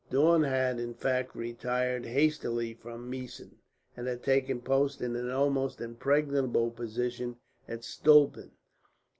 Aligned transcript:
Daun 0.09 0.41
had, 0.41 0.79
in 0.79 0.95
fact, 0.95 1.35
retired 1.35 2.07
hastily 2.07 2.73
from 2.73 3.07
Meissen, 3.07 3.59
and 3.95 4.07
had 4.07 4.23
taken 4.23 4.59
post 4.59 4.99
in 4.99 5.15
an 5.15 5.29
almost 5.29 5.79
impregnable 5.79 6.71
position 6.71 7.35
at 7.67 7.83
Stolpen. 7.83 8.49